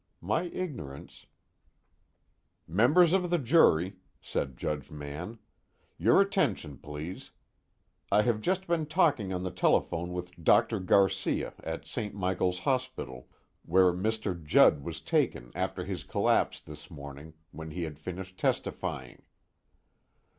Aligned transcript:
My 0.21 0.49
ignorance_ 0.49 1.27
"Members 2.67 3.13
of 3.13 3.29
the 3.29 3.37
jury," 3.37 3.97
said 4.19 4.57
Judge 4.57 4.89
Mann, 4.89 5.37
"your 5.99 6.19
attention, 6.21 6.79
please. 6.79 7.29
I 8.11 8.23
have 8.23 8.41
just 8.41 8.65
been 8.65 8.87
talking 8.87 9.31
on 9.31 9.43
the 9.43 9.51
telephone 9.51 10.11
with 10.11 10.43
Dr. 10.43 10.79
Garcia 10.79 11.53
at 11.63 11.85
St. 11.85 12.15
Michael's 12.15 12.57
Hospital, 12.57 13.27
where 13.63 13.91
Mr. 13.93 14.43
Judd 14.43 14.83
was 14.83 15.01
taken 15.01 15.51
after 15.53 15.85
his 15.85 16.03
collapse 16.03 16.59
this 16.59 16.89
morning 16.89 17.35
when 17.51 17.69
he 17.69 17.83
had 17.83 17.99
finished 17.99 18.39
testifying." 18.39 19.21